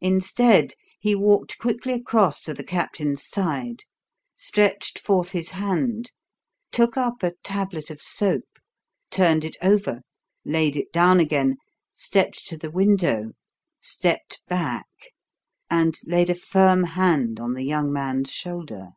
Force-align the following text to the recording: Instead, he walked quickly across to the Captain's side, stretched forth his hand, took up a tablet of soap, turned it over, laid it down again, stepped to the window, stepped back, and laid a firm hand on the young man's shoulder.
Instead, 0.00 0.74
he 1.00 1.16
walked 1.16 1.58
quickly 1.58 1.92
across 1.92 2.40
to 2.40 2.54
the 2.54 2.62
Captain's 2.62 3.26
side, 3.28 3.80
stretched 4.36 4.96
forth 4.96 5.30
his 5.30 5.48
hand, 5.50 6.12
took 6.70 6.96
up 6.96 7.20
a 7.24 7.32
tablet 7.42 7.90
of 7.90 8.00
soap, 8.00 8.60
turned 9.10 9.44
it 9.44 9.56
over, 9.60 10.02
laid 10.44 10.76
it 10.76 10.92
down 10.92 11.18
again, 11.18 11.56
stepped 11.90 12.46
to 12.46 12.56
the 12.56 12.70
window, 12.70 13.32
stepped 13.80 14.40
back, 14.46 14.86
and 15.68 15.98
laid 16.04 16.30
a 16.30 16.36
firm 16.36 16.84
hand 16.84 17.40
on 17.40 17.54
the 17.54 17.64
young 17.64 17.92
man's 17.92 18.30
shoulder. 18.30 18.90